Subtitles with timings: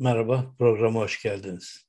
[0.00, 1.86] Merhaba, programa hoş geldiniz.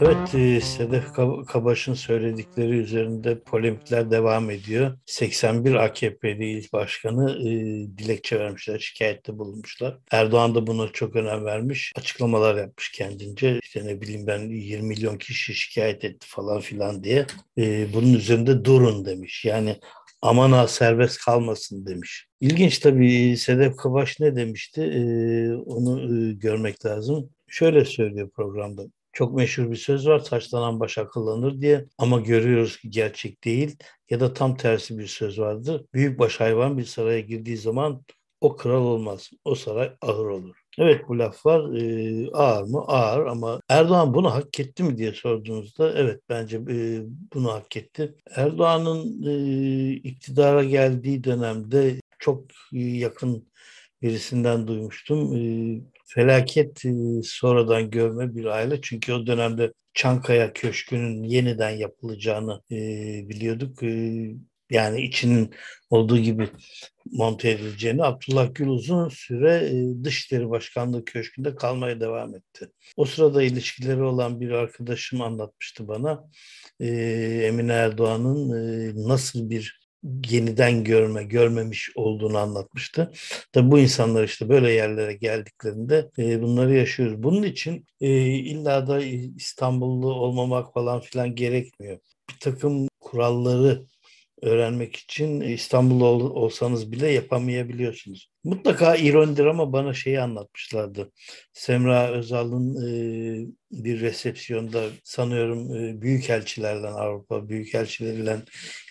[0.00, 1.12] Evet, e, Sedef
[1.46, 4.98] Kabaş'ın söyledikleri üzerinde polemikler devam ediyor.
[5.06, 7.52] 81 AKP'li il başkanı e,
[7.98, 9.98] dilekçe vermişler, şikayette bulunmuşlar.
[10.10, 13.60] Erdoğan da buna çok önem vermiş, açıklamalar yapmış kendince.
[13.62, 17.26] İşte ne bileyim ben 20 milyon kişi şikayet etti falan filan diye.
[17.58, 19.44] E, bunun üzerinde durun demiş.
[19.44, 19.76] Yani
[20.24, 22.26] aman ha serbest kalmasın demiş.
[22.40, 27.30] İlginç tabii Sedef Kabaş ne demişti ee, onu e, görmek lazım.
[27.48, 28.82] Şöyle söylüyor programda.
[29.12, 33.76] Çok meşhur bir söz var saçlanan baş akıllanır diye ama görüyoruz ki gerçek değil
[34.10, 35.84] ya da tam tersi bir söz vardır.
[35.94, 38.04] Büyük baş hayvan bir saraya girdiği zaman
[38.44, 39.30] o kral olmaz.
[39.44, 40.56] O saray ağır olur.
[40.78, 41.74] Evet bu laf var.
[41.76, 42.84] E, ağır mı?
[42.86, 47.02] Ağır ama Erdoğan bunu hak etti mi diye sorduğunuzda evet bence e,
[47.34, 48.14] bunu hak etti.
[48.36, 53.48] Erdoğan'ın e, iktidara geldiği dönemde çok yakın
[54.02, 55.36] birisinden duymuştum.
[55.36, 55.40] E,
[56.06, 56.92] felaket e,
[57.22, 58.80] sonradan görme bir aile.
[58.80, 62.76] Çünkü o dönemde Çankaya Köşkü'nün yeniden yapılacağını e,
[63.28, 63.82] biliyorduk.
[63.82, 63.88] E,
[64.70, 65.54] yani içinin
[65.90, 66.48] olduğu gibi
[67.12, 72.68] monte edileceğini Abdullah Gül uzun süre e, Dışişleri Başkanlığı Köşkü'nde kalmaya devam etti.
[72.96, 76.24] O sırada ilişkileri olan bir arkadaşım anlatmıştı bana.
[76.80, 76.88] E,
[77.44, 79.84] Emine Erdoğan'ın e, nasıl bir
[80.30, 83.12] yeniden görme, görmemiş olduğunu anlatmıştı.
[83.52, 86.10] Tabi bu insanlar işte böyle yerlere geldiklerinde
[86.42, 87.22] bunları yaşıyoruz.
[87.22, 89.02] Bunun için e, illa da
[89.36, 91.98] İstanbullu olmamak falan filan gerekmiyor.
[92.30, 93.82] Bir takım kuralları
[94.44, 98.30] öğrenmek için İstanbul'da ol, olsanız bile yapamayabiliyorsunuz.
[98.44, 101.12] Mutlaka ironidir ama bana şeyi anlatmışlardı.
[101.52, 108.36] Semra Özal'ın e, bir resepsiyonda sanıyorum e, büyükelçilerden Avrupa büyükelçileriyle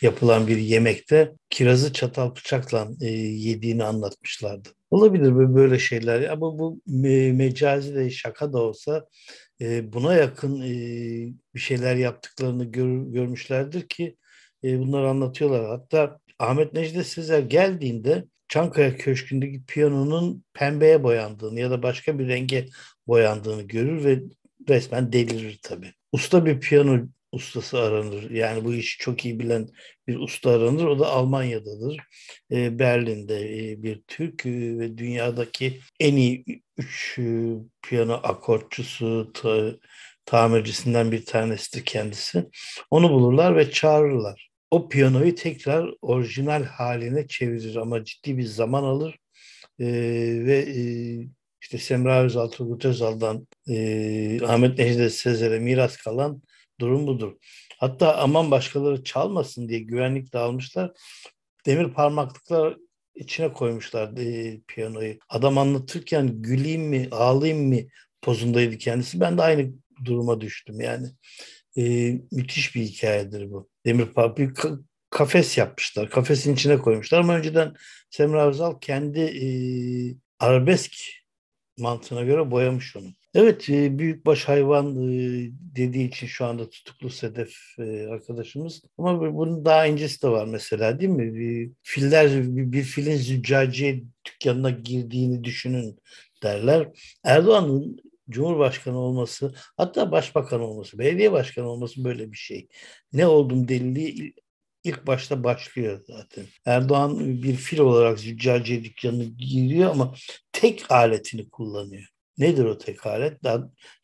[0.01, 4.69] yapılan bir yemekte kirazı çatal bıçakla e, yediğini anlatmışlardı.
[4.91, 9.07] Olabilir böyle şeyler ama bu me mecazi de şaka da olsa
[9.61, 10.73] e, buna yakın e,
[11.55, 14.17] bir şeyler yaptıklarını gör, görmüşlerdir ki
[14.63, 15.65] e, bunları anlatıyorlar.
[15.65, 22.65] Hatta Ahmet Necdet Sezer geldiğinde Çankaya Köşkü'ndeki piyanonun pembeye boyandığını ya da başka bir renge
[23.07, 24.19] boyandığını görür ve
[24.69, 25.93] resmen delirir tabii.
[26.11, 26.99] Usta bir piyano
[27.31, 28.29] ustası aranır.
[28.29, 29.67] Yani bu işi çok iyi bilen
[30.07, 30.85] bir usta aranır.
[30.85, 31.97] O da Almanya'dadır.
[32.51, 36.45] E, Berlin'de e, bir Türk e, ve dünyadaki en iyi
[36.77, 37.23] üç e,
[37.81, 39.71] piyano akortçusu, ta,
[40.25, 42.45] tamircisinden bir tanesidir kendisi.
[42.91, 49.19] Onu bulurlar ve çağırırlar o piyanoyu tekrar orijinal haline çevirir ama ciddi bir zaman alır
[49.79, 49.85] e,
[50.45, 50.81] ve e,
[51.61, 56.41] işte Semra Özal, Turgut Özal'dan e, Ahmet Necdet Sezer'e miras kalan
[56.79, 57.33] durum budur.
[57.77, 60.91] Hatta aman başkaları çalmasın diye güvenlik dağılmışlar.
[61.65, 62.77] Demir parmaklıklar
[63.15, 65.15] içine koymuşlar e, piyanoyu.
[65.29, 67.79] Adam anlatırken güleyim mi, ağlayayım mı
[68.21, 69.19] pozundaydı kendisi.
[69.19, 69.71] Ben de aynı
[70.05, 71.07] duruma düştüm yani.
[71.77, 73.69] E, müthiş bir hikayedir bu.
[73.85, 74.07] Demir
[74.37, 74.51] bir
[75.09, 76.09] kafes yapmışlar.
[76.09, 77.73] Kafesin içine koymuşlar ama önceden
[78.09, 79.47] Semra Özal kendi e,
[80.39, 80.93] arabesk
[81.77, 83.07] mantığına göre boyamış onu.
[83.35, 88.81] Evet, e, büyükbaş hayvan e, dediği için şu anda tutuklu Sedef e, arkadaşımız.
[88.97, 91.35] Ama bunun daha incesi de var mesela değil mi?
[91.35, 92.31] Bir, filler,
[92.71, 95.99] bir filin züccaciye dükkanına girdiğini düşünün
[96.43, 96.87] derler.
[97.23, 97.97] Erdoğan'ın
[98.29, 102.67] Cumhurbaşkanı olması, hatta başbakan olması, belediye başkanı olması böyle bir şey.
[103.13, 104.33] Ne oldum deliliği
[104.83, 106.45] ilk başta başlıyor zaten.
[106.65, 110.13] Erdoğan bir fil olarak züccaciye dükkanına giriyor ama
[110.51, 112.03] tek aletini kullanıyor.
[112.37, 113.39] Nedir o tek alet?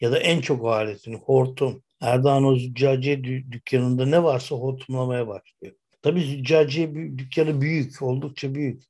[0.02, 1.84] Ya da en çok aletini hortum.
[2.02, 5.75] Erdoğan o züccaciye dükkanında ne varsa hortumlamaya başlıyor.
[6.02, 8.84] Tabii züccaciye dükkanı büyük, oldukça büyük.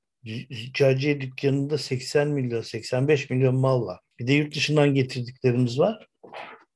[0.52, 4.00] Züccaciye dükkanında 80 milyon, 85 milyon mal var.
[4.20, 6.08] Bir de yurt dışından getirdiklerimiz var.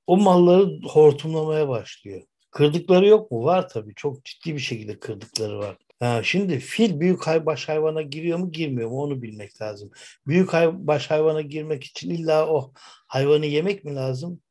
[0.07, 2.21] O malları hortumlamaya başlıyor.
[2.51, 3.43] Kırdıkları yok mu?
[3.43, 3.93] Var tabii.
[3.95, 5.77] Çok ciddi bir şekilde kırdıkları var.
[5.99, 9.91] Ha, şimdi fil büyük hay baş hayvana giriyor mu girmiyor mu onu bilmek lazım.
[10.27, 12.73] Büyük hay baş hayvana girmek için illa o
[13.07, 14.41] hayvanı yemek mi lazım?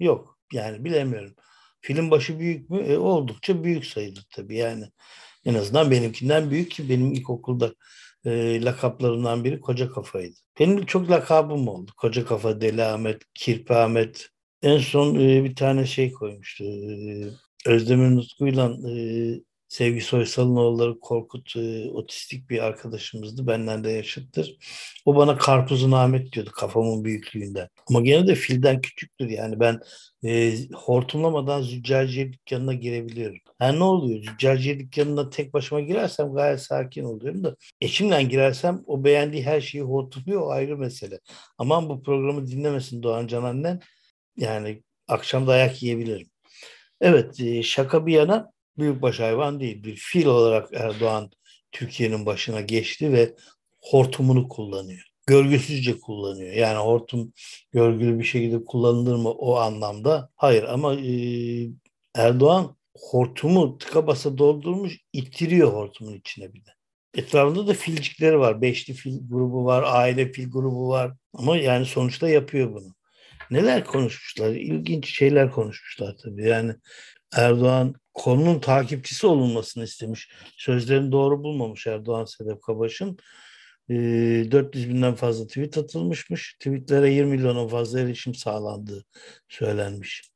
[0.00, 1.34] Yok yani bilemiyorum.
[1.80, 2.80] Filin başı büyük mü?
[2.80, 4.84] E, oldukça büyük sayılır tabii yani.
[5.44, 7.74] En azından benimkinden büyük ki benim ilkokulda
[8.24, 10.36] e, lakaplarından biri Koca Kafa'ydı.
[10.58, 11.90] Benim çok lakabım oldu.
[11.96, 14.28] Koca Kafa, Deli Ahmet, Kirpi Ahmet.
[14.62, 16.64] En son e, bir tane şey koymuştu.
[16.64, 17.30] E,
[17.66, 18.94] Özdemir Nutku'yla e,
[19.70, 23.46] Sevgi Soysal'ın oğulları Korkut e, otistik bir arkadaşımızdı.
[23.46, 24.56] Benden de yaşıttır.
[25.04, 27.68] O bana karpuzun Ahmet diyordu kafamın büyüklüğünden.
[27.88, 29.60] Ama gene de filden küçüktür yani.
[29.60, 29.80] Ben
[30.24, 33.38] e, hortumlamadan züccaciye dükkanına girebiliyorum.
[33.58, 34.22] Ha ne oluyor?
[34.22, 39.82] Züccaciye dükkanına tek başıma girersem gayet sakin oluyorum da eşimle girersem o beğendiği her şeyi
[39.82, 41.20] hortumluyor o ayrı mesele.
[41.58, 43.80] Aman bu programı dinlemesin Doğan Can annen.
[44.36, 46.28] Yani akşam dayak yiyebilirim.
[47.00, 49.84] Evet e, şaka bir yana büyükbaş hayvan değil.
[49.84, 51.30] Bir fil olarak Erdoğan
[51.72, 53.34] Türkiye'nin başına geçti ve
[53.80, 55.02] hortumunu kullanıyor.
[55.26, 56.52] Görgüsüzce kullanıyor.
[56.52, 57.32] Yani hortum
[57.72, 60.30] görgülü bir şekilde kullanılır mı o anlamda?
[60.36, 61.12] Hayır ama e,
[62.14, 66.70] Erdoğan hortumu tıka basa doldurmuş, ittiriyor hortumun içine bir de.
[67.14, 68.62] Etrafında da filcikleri var.
[68.62, 71.12] Beşli fil grubu var, aile fil grubu var.
[71.34, 72.94] Ama yani sonuçta yapıyor bunu.
[73.50, 74.50] Neler konuşmuşlar?
[74.50, 76.48] İlginç şeyler konuşmuşlar tabii.
[76.48, 76.74] Yani
[77.36, 80.30] Erdoğan konunun takipçisi olunmasını istemiş.
[80.56, 83.18] Sözlerini doğru bulmamış Erdoğan Sedef Kabaş'ın.
[83.90, 86.54] 400 binden fazla tweet atılmışmış.
[86.54, 89.04] Tweetlere 20 milyonun fazla erişim sağlandığı
[89.48, 90.30] söylenmiş.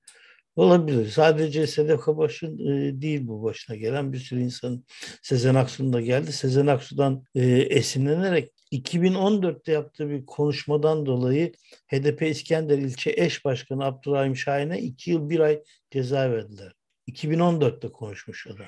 [0.56, 1.08] Olabilir.
[1.08, 4.84] Sadece Sedef Kabaş'ın e, değil bu başına gelen bir sürü insanın.
[5.22, 6.32] Sezen Aksu'nun da geldi.
[6.32, 11.52] Sezen Aksu'dan e, esinlenerek 2014'te yaptığı bir konuşmadan dolayı
[11.92, 16.72] HDP İskender ilçe eş başkanı Abdurrahim Şahin'e 2 yıl 1 ay ceza verdiler.
[17.08, 18.66] 2014'te konuşmuş adam.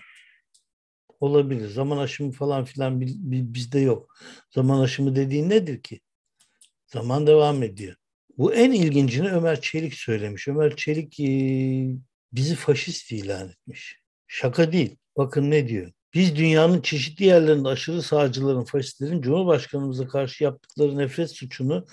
[1.20, 1.68] Olabilir.
[1.68, 3.00] Zaman aşımı falan filan
[3.54, 4.16] bizde yok.
[4.50, 6.00] Zaman aşımı dediğin nedir ki?
[6.86, 7.96] Zaman devam ediyor.
[8.38, 10.48] Bu en ilgincini Ömer Çelik söylemiş.
[10.48, 11.28] Ömer Çelik e,
[12.32, 14.00] bizi faşist ilan etmiş.
[14.26, 14.96] Şaka değil.
[15.16, 15.92] Bakın ne diyor.
[16.14, 21.86] Biz dünyanın çeşitli yerlerinde aşırı sağcıların, faşistlerin Cumhurbaşkanımıza karşı yaptıkları nefret suçunu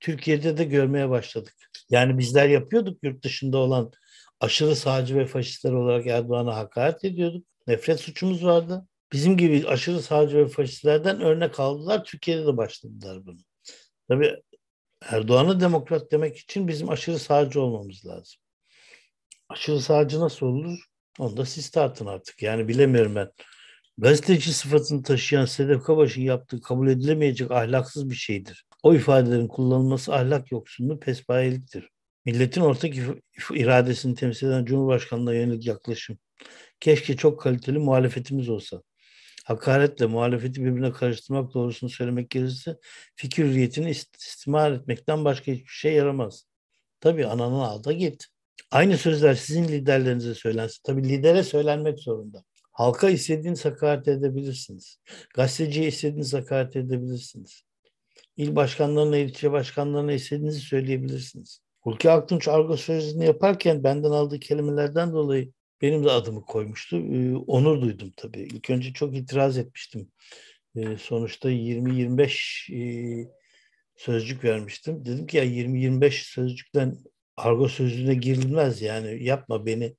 [0.00, 1.54] Türkiye'de de görmeye başladık.
[1.90, 3.92] Yani bizler yapıyorduk yurt dışında olan
[4.40, 7.46] aşırı sağcı ve faşistler olarak Erdoğan'a hakaret ediyorduk.
[7.66, 8.86] Nefret suçumuz vardı.
[9.12, 12.04] Bizim gibi aşırı sağcı ve faşistlerden örnek aldılar.
[12.04, 13.38] Türkiye'de de başladılar bunu.
[14.08, 14.42] Tabii
[15.02, 18.40] Erdoğan'a demokrat demek için bizim aşırı sağcı olmamız lazım.
[19.48, 20.78] Aşırı sağcı nasıl olur?
[21.18, 22.42] Onu da siz tartın artık.
[22.42, 23.30] Yani bilemiyorum ben.
[23.98, 28.66] Gazeteci sıfatını taşıyan Sedef Kabaş'ın yaptığı kabul edilemeyecek ahlaksız bir şeydir.
[28.82, 31.90] O ifadelerin kullanılması ahlak yoksunluğu pespayeliktir.
[32.24, 32.94] Milletin ortak
[33.54, 36.18] iradesini temsil eden Cumhurbaşkanı'na yönelik yaklaşım.
[36.80, 38.82] Keşke çok kaliteli muhalefetimiz olsa.
[39.44, 42.76] Hakaretle muhalefeti birbirine karıştırmak doğrusunu söylemek gerekirse
[43.16, 46.44] fikir hürriyetini istismar etmekten başka hiçbir şey yaramaz.
[47.00, 48.26] Tabii ananın alda git.
[48.70, 50.80] Aynı sözler sizin liderlerinize söylensin.
[50.84, 52.44] Tabii lidere söylenmek zorunda.
[52.72, 54.98] Halka istediğiniz hakaret edebilirsiniz.
[55.34, 57.62] Gazeteciye istediğiniz hakaret edebilirsiniz.
[58.36, 61.60] İl başkanlarına, ilçe başkanlarına istediğinizi söyleyebilirsiniz.
[61.88, 65.52] Hulki Aktunç argo sözünü yaparken benden aldığı kelimelerden dolayı
[65.82, 66.96] benim de adımı koymuştu.
[66.96, 68.40] Ee, onur duydum tabii.
[68.40, 70.08] İlk önce çok itiraz etmiştim.
[70.76, 72.80] Ee, sonuçta 20-25 e,
[73.96, 75.04] sözcük vermiştim.
[75.04, 76.98] Dedim ki ya 20-25 sözcükten
[77.36, 79.96] argo sözlüğüne girilmez yani yapma beni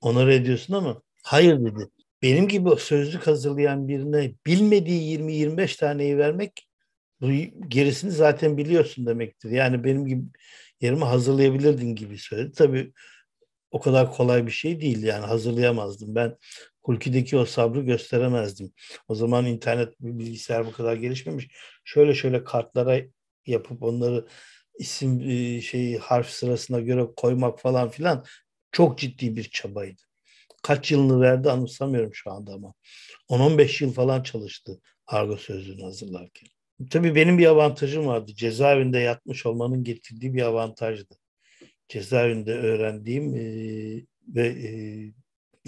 [0.00, 1.88] onur ediyorsun ama hayır dedi.
[2.22, 6.68] Benim gibi sözlük hazırlayan birine bilmediği 20-25 taneyi vermek
[7.68, 9.50] gerisini zaten biliyorsun demektir.
[9.50, 10.22] Yani benim gibi
[10.80, 12.52] yerimi hazırlayabilirdin gibi söyledi.
[12.52, 12.92] Tabii
[13.70, 16.14] o kadar kolay bir şey değil yani hazırlayamazdım.
[16.14, 16.36] Ben
[16.82, 18.72] Hulki'deki o sabrı gösteremezdim.
[19.08, 21.48] O zaman internet bilgisayar bu kadar gelişmemiş.
[21.84, 23.00] Şöyle şöyle kartlara
[23.46, 24.26] yapıp onları
[24.78, 25.20] isim
[25.62, 28.24] şey harf sırasına göre koymak falan filan
[28.72, 30.02] çok ciddi bir çabaydı.
[30.62, 32.74] Kaç yılını verdi anımsamıyorum şu anda ama.
[33.28, 36.48] 10-15 yıl falan çalıştı argo sözlüğünü hazırlarken.
[36.90, 38.32] Tabii benim bir avantajım vardı.
[38.34, 41.14] Cezaevinde yatmış olmanın getirdiği bir avantajdı.
[41.88, 43.42] Cezaevinde öğrendiğim e,
[44.28, 44.70] ve e,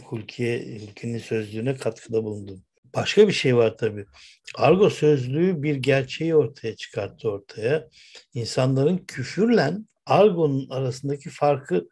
[0.03, 2.65] Hulkiye, Hulki'nin sözlüğüne katkıda bulundum.
[2.95, 4.07] Başka bir şey var tabii.
[4.55, 7.89] Argo sözlüğü bir gerçeği ortaya çıkarttı ortaya.
[8.35, 9.73] İnsanların küfürle
[10.07, 11.89] argonun arasındaki farkı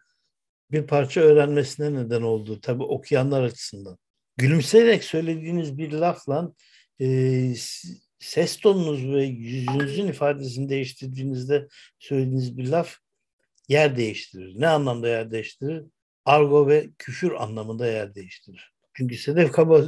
[0.70, 2.60] bir parça öğrenmesine neden oldu.
[2.60, 3.98] Tabii okuyanlar açısından.
[4.36, 6.52] Gülümseyerek söylediğiniz bir lafla
[7.00, 7.06] e,
[8.22, 12.96] ses tonunuz ve yüzünüzün ifadesini değiştirdiğinizde söylediğiniz bir laf
[13.68, 14.54] yer değiştirir.
[14.60, 15.84] Ne anlamda yer değiştirir?
[16.24, 18.72] Argo ve küfür anlamında yer değiştirir.
[18.94, 19.82] Çünkü Sedef Kaba,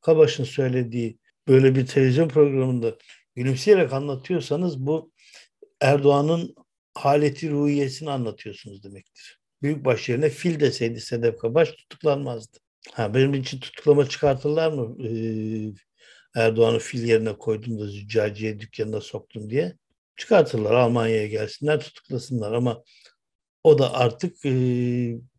[0.00, 1.18] Kabaş'ın söylediği
[1.48, 2.96] böyle bir televizyon programında
[3.34, 5.12] gülümseyerek anlatıyorsanız bu
[5.80, 6.54] Erdoğan'ın
[6.94, 9.40] haleti ruhiyesini anlatıyorsunuz demektir.
[9.62, 12.58] Büyükbaş yerine fil deseydi Sedef Kabaş tutuklanmazdı.
[12.92, 15.06] Ha, benim için tutuklama çıkartırlar mı?
[15.08, 15.72] Ee,
[16.36, 19.76] Erdoğan'ı fil yerine koydum da züccaciye dükkanına soktum diye.
[20.16, 22.82] Çıkartırlar Almanya'ya gelsinler tutuklasınlar ama
[23.64, 24.50] o da artık e,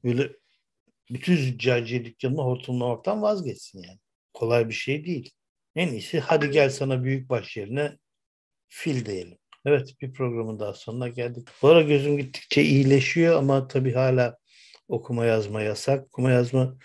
[0.03, 0.29] böyle
[1.11, 3.99] bütün züccaciye dükkanını hortumlamaktan vazgeçsin yani.
[4.33, 5.31] kolay bir şey değil.
[5.75, 7.97] En iyisi hadi gel sana büyük baş yerine
[8.67, 9.37] fil diyelim.
[9.65, 11.47] Evet bir programın daha sonuna geldik.
[11.61, 14.37] Bu ara gözüm gittikçe iyileşiyor ama tabii hala
[14.87, 16.05] okuma yazma yasak.
[16.05, 16.77] Okuma yazma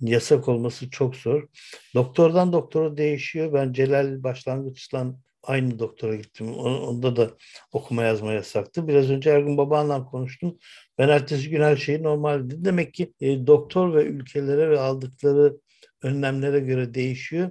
[0.00, 1.48] yasak olması çok zor.
[1.94, 3.52] Doktordan doktora değişiyor.
[3.52, 6.54] Ben Celal başlangıçtan aynı doktora gittim.
[6.54, 7.30] Onda da
[7.72, 8.88] okuma yazma yasaktı.
[8.88, 10.58] Biraz önce Ergun Baba'nla konuştum.
[10.98, 12.64] Ben ertesi gün her şeyi normal dedi.
[12.64, 15.56] Demek ki e, doktor ve ülkelere ve aldıkları
[16.02, 17.50] önlemlere göre değişiyor.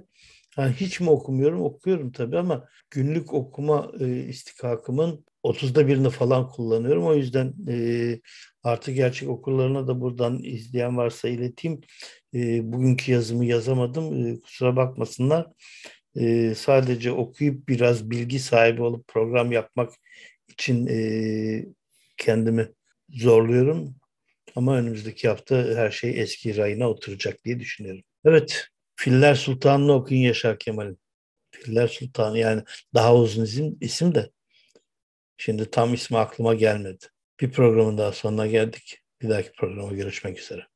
[0.56, 1.62] Yani hiç mi okumuyorum?
[1.62, 7.06] Okuyorum tabii ama günlük okuma e, istikakımın 30'da birini falan kullanıyorum.
[7.06, 8.20] O yüzden e,
[8.62, 11.80] artı gerçek okurlarına da buradan izleyen varsa ileteyim.
[12.34, 14.26] E, bugünkü yazımı yazamadım.
[14.26, 15.46] E, kusura bakmasınlar.
[16.16, 19.92] E, sadece okuyup biraz bilgi sahibi olup program yapmak
[20.48, 21.66] için e,
[22.16, 22.68] kendimi
[23.10, 23.94] zorluyorum.
[24.56, 28.02] Ama önümüzdeki hafta her şey eski rayına oturacak diye düşünüyorum.
[28.24, 30.98] Evet, Filler Sultanı'nı okuyun Yaşar Kemal'in.
[31.50, 32.62] Filler Sultanı yani
[32.94, 34.30] daha uzun isim, isim de.
[35.36, 37.06] Şimdi tam ismi aklıma gelmedi.
[37.40, 38.98] Bir programın daha sonuna geldik.
[39.22, 40.66] Bir dahaki programa görüşmek üzere.